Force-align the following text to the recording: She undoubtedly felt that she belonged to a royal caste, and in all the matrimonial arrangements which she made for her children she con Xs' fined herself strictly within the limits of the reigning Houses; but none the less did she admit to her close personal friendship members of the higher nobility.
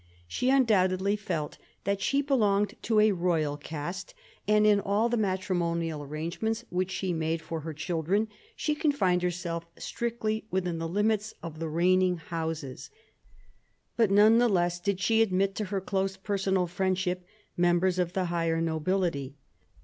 She 0.27 0.49
undoubtedly 0.49 1.15
felt 1.15 1.59
that 1.83 2.01
she 2.01 2.23
belonged 2.23 2.73
to 2.81 2.99
a 2.99 3.11
royal 3.11 3.55
caste, 3.55 4.15
and 4.47 4.65
in 4.65 4.79
all 4.79 5.09
the 5.09 5.15
matrimonial 5.15 6.01
arrangements 6.01 6.65
which 6.71 6.89
she 6.89 7.13
made 7.13 7.39
for 7.39 7.59
her 7.59 7.71
children 7.71 8.27
she 8.55 8.73
con 8.73 8.93
Xs' 8.93 8.95
fined 8.95 9.21
herself 9.21 9.67
strictly 9.77 10.47
within 10.49 10.79
the 10.79 10.87
limits 10.89 11.35
of 11.43 11.59
the 11.59 11.69
reigning 11.69 12.17
Houses; 12.17 12.89
but 13.95 14.09
none 14.09 14.39
the 14.39 14.49
less 14.49 14.79
did 14.79 14.99
she 14.99 15.21
admit 15.21 15.53
to 15.53 15.65
her 15.65 15.79
close 15.79 16.17
personal 16.17 16.65
friendship 16.65 17.23
members 17.55 17.99
of 17.99 18.13
the 18.13 18.25
higher 18.25 18.59
nobility. 18.59 19.35